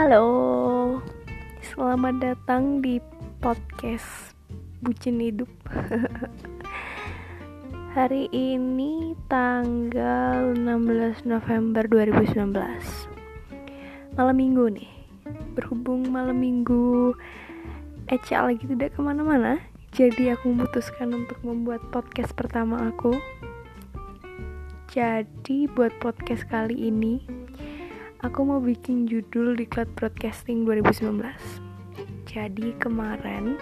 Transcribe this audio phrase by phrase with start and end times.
[0.00, 0.96] Halo,
[1.60, 3.04] selamat datang di
[3.44, 4.32] podcast
[4.80, 5.52] Bucin Hidup.
[8.00, 12.32] Hari ini tanggal 16 November 2019.
[14.16, 14.88] Malam minggu nih.
[15.52, 17.12] Berhubung malam minggu
[18.08, 19.60] Eca lagi tidak ke mana-mana,
[19.92, 23.20] jadi aku memutuskan untuk membuat podcast pertama aku.
[24.88, 27.40] Jadi buat podcast kali ini
[28.20, 31.24] aku mau bikin judul di Cloud Broadcasting 2019
[32.28, 33.56] jadi kemarin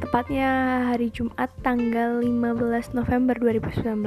[0.00, 0.48] tepatnya
[0.92, 4.00] hari Jumat tanggal 15 November 2019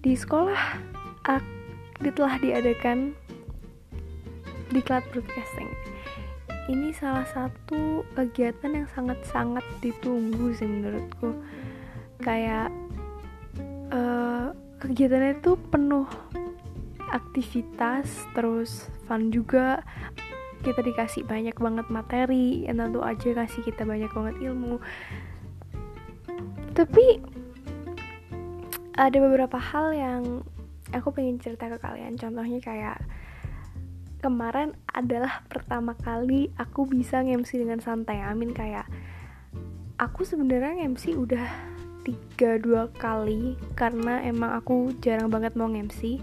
[0.00, 0.80] di sekolah
[1.28, 3.12] aku telah diadakan
[4.72, 5.68] di Cloud Broadcasting.
[6.70, 11.34] Ini salah satu kegiatan yang sangat-sangat ditunggu sih menurutku.
[12.22, 12.70] Kayak
[13.90, 16.06] uh, kegiatannya itu penuh
[17.10, 19.82] aktivitas terus fun juga.
[20.60, 24.76] Kita dikasih banyak banget materi yang tentu aja kasih kita banyak banget ilmu.
[26.76, 27.20] Tapi
[29.00, 30.22] ada beberapa hal yang
[30.92, 32.20] aku pengen cerita ke kalian.
[32.20, 33.00] Contohnya kayak
[34.20, 38.20] kemarin adalah pertama kali aku bisa nge-MC dengan santai.
[38.20, 38.84] Amin kayak
[39.96, 41.48] aku sebenarnya nge-MC udah
[42.04, 46.20] tiga dua kali karena emang aku jarang banget mau nge-MC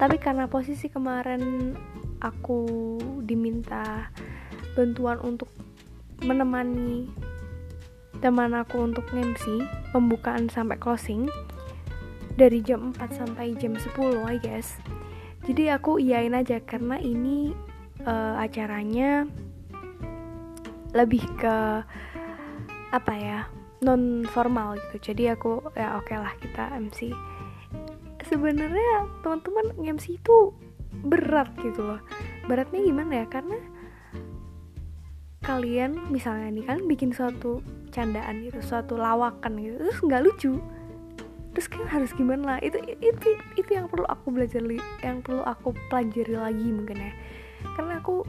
[0.00, 1.76] tapi karena posisi kemarin
[2.24, 2.64] aku
[3.20, 4.08] diminta
[4.72, 5.52] bantuan untuk
[6.24, 7.04] menemani
[8.24, 9.60] teman aku untuk MC
[9.92, 11.28] pembukaan sampai closing
[12.40, 13.92] dari jam 4 sampai jam 10
[14.24, 14.80] I guess.
[15.44, 17.52] Jadi aku iyain aja karena ini
[18.04, 19.28] uh, acaranya
[20.96, 21.56] lebih ke
[22.92, 23.48] apa ya
[23.84, 25.12] non formal gitu.
[25.12, 27.12] Jadi aku ya oke okay lah kita MC
[28.30, 30.54] sebenarnya teman-teman MC itu
[31.02, 32.00] berat gitu loh.
[32.46, 33.26] Beratnya gimana ya?
[33.26, 33.58] Karena
[35.42, 37.58] kalian misalnya nih kan bikin suatu
[37.90, 40.54] candaan gitu suatu lawakan gitu terus nggak lucu
[41.50, 42.54] terus kan harus gimana?
[42.56, 44.62] Lah itu itu itu yang perlu aku belajar
[45.02, 47.12] yang perlu aku pelajari lagi mungkin ya.
[47.74, 48.22] Karena aku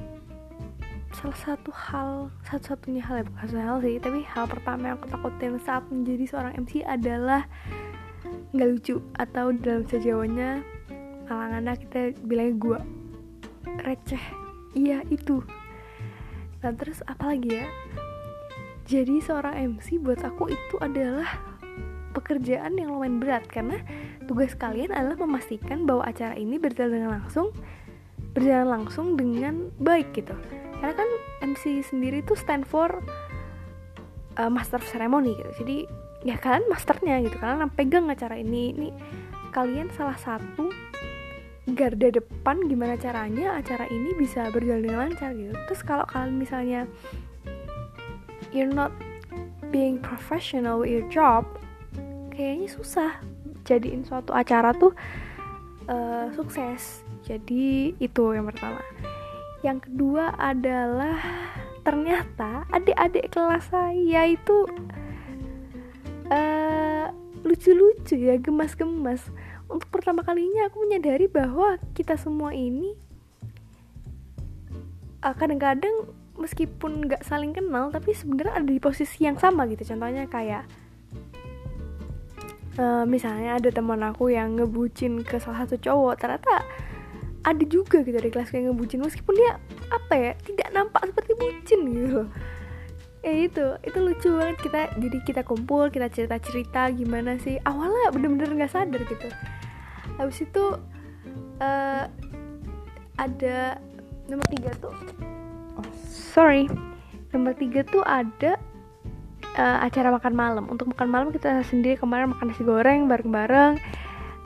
[1.12, 5.60] salah satu hal satu-satunya hal ya bukan hal sih tapi hal pertama yang aku takutin
[5.60, 7.46] saat menjadi seorang MC adalah
[8.52, 10.60] nggak lucu atau dalam sejawanya
[11.32, 12.80] malang kita bilangnya gua.
[13.88, 14.24] Receh.
[14.76, 15.44] Iya itu.
[16.60, 17.68] Nah terus apa lagi ya?
[18.86, 21.28] Jadi seorang MC buat aku itu adalah
[22.12, 23.80] pekerjaan yang lumayan berat karena
[24.28, 27.56] tugas kalian adalah memastikan bahwa acara ini berjalan dengan langsung
[28.36, 30.36] berjalan langsung dengan baik gitu.
[30.80, 31.10] Karena kan
[31.44, 32.92] MC sendiri tuh stand for
[34.36, 35.52] uh, master ceremony gitu.
[35.64, 35.78] Jadi
[36.22, 38.90] ya kalian masternya gitu kalian pegang acara ini ini
[39.50, 40.70] kalian salah satu
[41.74, 45.54] garda depan gimana caranya acara ini bisa berjalan dengan lancar gitu.
[45.70, 46.82] Terus kalau kalian misalnya
[48.50, 48.92] you're not
[49.70, 51.46] being professional with your job
[52.34, 53.12] kayaknya susah
[53.64, 54.92] jadiin suatu acara tuh
[55.88, 57.06] uh, sukses.
[57.22, 58.82] Jadi itu yang pertama.
[59.62, 61.22] Yang kedua adalah
[61.86, 64.66] ternyata adik-adik kelas saya itu
[67.62, 69.22] lucu-lucu ya gemas-gemas.
[69.70, 72.98] Untuk pertama kalinya aku menyadari bahwa kita semua ini
[75.22, 76.10] uh, kadang-kadang
[76.42, 79.86] meskipun nggak saling kenal tapi sebenarnya ada di posisi yang sama gitu.
[79.86, 80.66] Contohnya kayak
[82.82, 86.66] uh, misalnya ada teman aku yang ngebucin ke salah satu cowok ternyata
[87.46, 89.62] ada juga gitu di kelas kayak ngebucin meskipun dia
[89.94, 92.22] apa ya tidak nampak seperti bucin gitu
[93.22, 94.58] ya itu itu lucu banget.
[94.62, 97.62] Kita jadi kita kumpul kita cerita cerita gimana sih.
[97.62, 99.30] Awalnya bener-bener nggak sadar gitu.
[100.18, 100.64] Habis itu
[101.62, 102.04] uh,
[103.18, 103.58] ada
[104.26, 104.94] nomor tiga tuh.
[105.78, 106.66] Oh sorry.
[107.32, 108.60] Nomor tiga tuh ada
[109.56, 110.66] uh, acara makan malam.
[110.68, 113.80] Untuk makan malam kita sendiri kemarin makan nasi goreng bareng-bareng.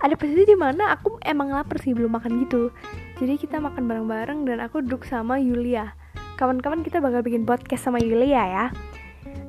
[0.03, 2.69] Ada posisi di mana aku emang lapar sih belum makan gitu.
[3.17, 5.95] Jadi kita makan bareng-bareng dan aku duduk sama Yulia
[6.35, 8.65] kawan-kawan kita bakal bikin podcast sama Yulia ya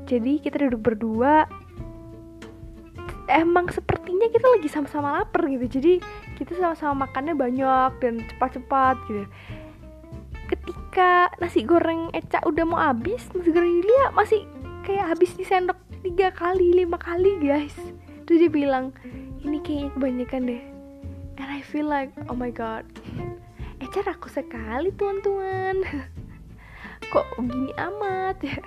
[0.07, 1.51] jadi kita duduk berdua.
[3.27, 5.67] Emang sepertinya kita lagi sama-sama lapar gitu.
[5.67, 5.93] Jadi
[6.39, 9.27] kita sama-sama makannya banyak dan cepat-cepat gitu.
[10.47, 14.47] Ketika nasi goreng Eca udah mau habis nasi goreng Yulia masih
[14.87, 15.75] kayak habis di sendok
[16.07, 17.75] tiga kali lima kali guys.
[18.31, 18.95] Terus dia bilang
[19.43, 20.63] ini kayaknya kebanyakan deh.
[21.43, 22.87] And I feel like oh my god.
[23.83, 25.83] Eca raku sekali tuan-tuan
[27.11, 28.59] kok gini amat ya?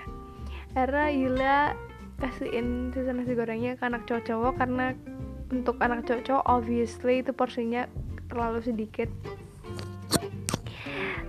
[0.71, 1.59] Karena Yula
[2.19, 4.93] kasihin sisa nasi gorengnya ke anak cowok-cowok karena
[5.49, 7.89] untuk anak cowok obviously itu porsinya
[8.29, 9.09] terlalu sedikit.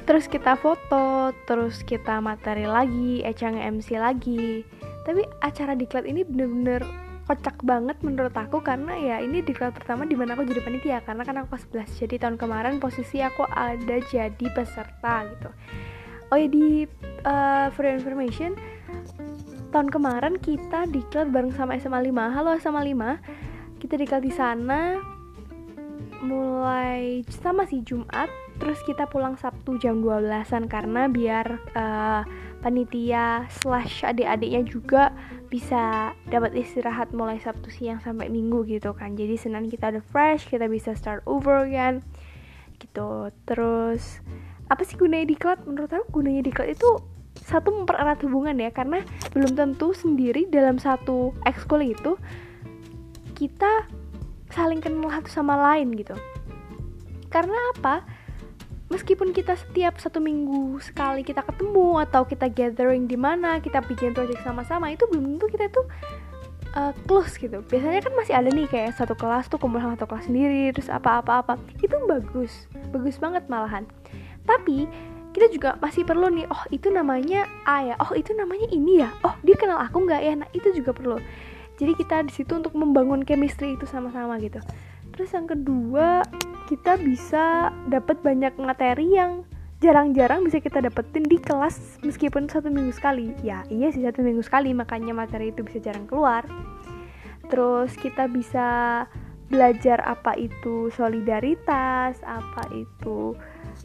[0.04, 4.66] Terus kita foto terus kita materi lagi Eca nge-MC lagi.
[5.06, 6.82] Tapi acara diklat ini bener-bener
[7.30, 10.98] kocak banget menurut aku karena ya ini diklat pertama di mana aku jadi panitia.
[11.06, 15.50] Karena kan aku kelas 11 jadi tahun kemarin posisi aku ada jadi peserta gitu
[16.31, 16.87] oh ya di
[17.27, 18.55] uh, for information
[19.71, 23.50] tahun kemarin kita diklat bareng sama SMA 5 halo SMA 5
[23.81, 25.00] kita diklat di sana.
[26.21, 28.29] Mulai sama sih Jumat
[28.61, 32.29] terus kita pulang Sabtu jam 12an karena biar uh,
[32.61, 35.17] panitia slash adik-adiknya juga
[35.49, 39.17] bisa dapat istirahat mulai Sabtu siang sampai Minggu gitu kan.
[39.17, 42.05] Jadi Senin kita udah fresh kita bisa start over again
[42.77, 43.32] gitu.
[43.49, 44.21] Terus
[44.70, 46.88] apa sih gunanya diklat menurut aku gunanya diklat itu
[47.43, 48.70] satu mempererat hubungan ya.
[48.70, 49.02] Karena
[49.34, 52.14] belum tentu sendiri dalam satu ekskul itu
[53.34, 53.90] kita
[54.55, 56.14] saling kenal satu sama lain gitu.
[57.31, 58.06] Karena apa?
[58.90, 64.11] Meskipun kita setiap satu minggu sekali kita ketemu atau kita gathering di mana kita bikin
[64.11, 65.87] project sama-sama itu belum tentu kita tuh
[66.75, 67.62] uh, close gitu.
[67.62, 70.90] Biasanya kan masih ada nih kayak satu kelas tuh kumpul sama satu kelas sendiri terus
[70.90, 73.87] apa-apa-apa itu bagus bagus banget malahan
[74.44, 74.88] tapi
[75.31, 79.14] kita juga masih perlu nih oh itu namanya A ya oh itu namanya ini ya
[79.22, 80.34] oh dia kenal aku nggak ya?
[80.34, 81.19] Nah itu juga perlu.
[81.81, 84.60] Jadi kita di situ untuk membangun chemistry itu sama-sama gitu.
[85.16, 86.20] Terus yang kedua
[86.69, 89.48] kita bisa dapat banyak materi yang
[89.81, 93.32] jarang-jarang bisa kita dapetin di kelas meskipun satu minggu sekali.
[93.40, 96.44] Ya iya sih satu minggu sekali makanya materi itu bisa jarang keluar.
[97.48, 98.69] Terus kita bisa
[99.50, 103.34] belajar apa itu solidaritas apa itu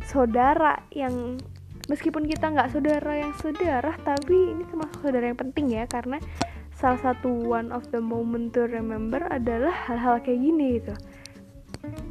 [0.03, 1.39] saudara yang
[1.87, 6.19] meskipun kita nggak saudara yang saudara tapi ini termasuk saudara yang penting ya karena
[6.75, 10.93] salah satu one of the moment to remember adalah hal-hal kayak gini gitu.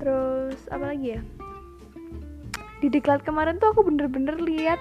[0.01, 1.21] Terus apa lagi ya?
[2.81, 4.81] Di diklat kemarin tuh aku bener-bener lihat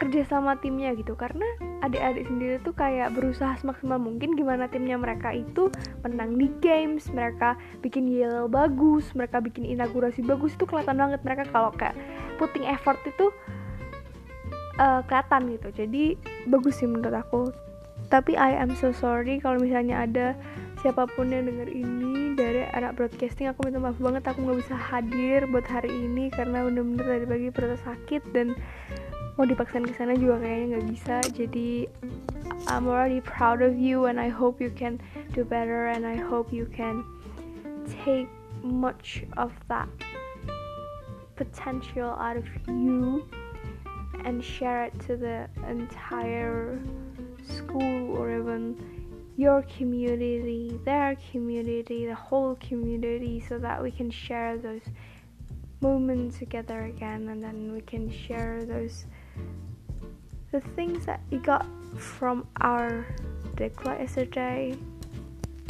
[0.00, 1.12] kerja sama timnya gitu.
[1.14, 1.44] Karena
[1.84, 5.68] adik-adik sendiri tuh kayak berusaha semaksimal mungkin gimana timnya mereka itu
[6.00, 7.54] menang di games mereka
[7.84, 11.96] bikin yell bagus mereka bikin inaugurasi bagus itu kelihatan banget mereka kalau kayak
[12.40, 13.28] putting effort itu
[14.80, 15.68] uh, kelihatan gitu.
[15.76, 16.04] Jadi
[16.48, 17.42] bagus sih menurut aku.
[18.08, 20.26] Tapi I am so sorry kalau misalnya ada
[20.80, 24.72] siapa pun yang denger ini dari anak broadcasting aku minta maaf banget aku nggak bisa
[24.72, 28.56] hadir buat hari ini karena bener-bener tadi pagi perut sakit dan
[29.38, 31.16] mau dipaksain ke sana juga kayaknya nggak bisa.
[31.34, 31.86] Jadi
[32.68, 35.00] I'm already proud of you and I hope you can
[35.32, 37.02] do better and I hope you can
[38.04, 38.28] take
[38.62, 39.88] much of that
[41.36, 43.24] potential out of you
[44.24, 46.78] and share it to the entire
[47.48, 48.76] school or even
[49.36, 54.82] your community, their community, the whole community, so that we can share those
[55.80, 59.04] moments together again and then we can share those
[60.52, 61.64] the things that we got
[61.96, 63.06] from our
[63.56, 64.74] decla yesterday.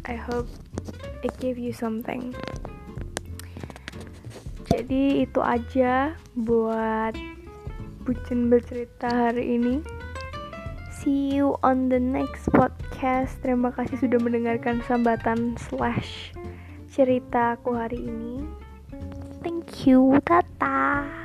[0.07, 0.49] I hope
[1.23, 2.33] it gave you something.
[4.71, 7.13] Jadi itu aja buat
[8.07, 9.85] bucin bercerita hari ini.
[11.01, 13.37] See you on the next podcast.
[13.45, 16.33] Terima kasih sudah mendengarkan sambatan slash
[16.89, 18.45] cerita aku hari ini.
[19.43, 21.20] Thank you, tata.